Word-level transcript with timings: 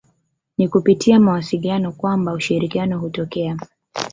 Ni 0.57 0.67
kupitia 0.67 1.19
mawasiliano 1.19 1.91
kwamba 1.91 2.33
ushirikiano 2.33 2.99
hutokea. 2.99 3.57